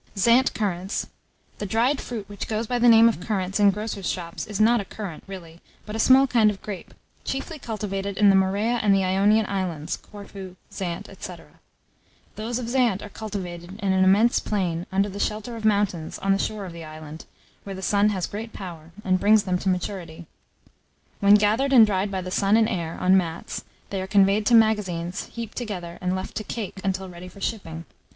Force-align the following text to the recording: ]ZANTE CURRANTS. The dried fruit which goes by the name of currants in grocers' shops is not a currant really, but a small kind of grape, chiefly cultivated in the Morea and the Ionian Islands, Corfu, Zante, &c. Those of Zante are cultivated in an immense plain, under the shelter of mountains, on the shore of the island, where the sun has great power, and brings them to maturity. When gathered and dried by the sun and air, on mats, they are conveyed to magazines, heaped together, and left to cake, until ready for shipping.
]ZANTE 0.17 0.55
CURRANTS. 0.55 1.09
The 1.59 1.67
dried 1.67 2.01
fruit 2.01 2.27
which 2.27 2.47
goes 2.47 2.65
by 2.65 2.79
the 2.79 2.89
name 2.89 3.07
of 3.07 3.19
currants 3.19 3.59
in 3.59 3.69
grocers' 3.69 4.09
shops 4.09 4.47
is 4.47 4.59
not 4.59 4.81
a 4.81 4.85
currant 4.85 5.23
really, 5.27 5.61
but 5.85 5.95
a 5.95 5.99
small 5.99 6.25
kind 6.25 6.49
of 6.49 6.59
grape, 6.63 6.95
chiefly 7.23 7.59
cultivated 7.59 8.17
in 8.17 8.31
the 8.31 8.35
Morea 8.35 8.79
and 8.81 8.95
the 8.95 9.03
Ionian 9.03 9.45
Islands, 9.45 9.97
Corfu, 9.97 10.55
Zante, 10.71 11.15
&c. 11.21 11.33
Those 12.35 12.57
of 12.57 12.65
Zante 12.67 13.03
are 13.05 13.09
cultivated 13.09 13.79
in 13.79 13.93
an 13.93 14.03
immense 14.03 14.39
plain, 14.39 14.87
under 14.91 15.07
the 15.07 15.19
shelter 15.19 15.55
of 15.55 15.65
mountains, 15.65 16.17
on 16.17 16.31
the 16.31 16.39
shore 16.39 16.65
of 16.65 16.73
the 16.73 16.83
island, 16.83 17.25
where 17.63 17.75
the 17.75 17.83
sun 17.83 18.09
has 18.09 18.25
great 18.25 18.51
power, 18.53 18.89
and 19.05 19.19
brings 19.19 19.43
them 19.43 19.59
to 19.59 19.69
maturity. 19.69 20.25
When 21.19 21.35
gathered 21.35 21.71
and 21.73 21.85
dried 21.85 22.09
by 22.09 22.21
the 22.21 22.31
sun 22.31 22.57
and 22.57 22.67
air, 22.67 22.97
on 22.99 23.17
mats, 23.17 23.65
they 23.91 24.01
are 24.01 24.07
conveyed 24.07 24.47
to 24.47 24.55
magazines, 24.55 25.25
heaped 25.31 25.55
together, 25.55 25.99
and 26.01 26.15
left 26.15 26.33
to 26.37 26.43
cake, 26.43 26.81
until 26.83 27.07
ready 27.07 27.27
for 27.27 27.39
shipping. 27.39 27.85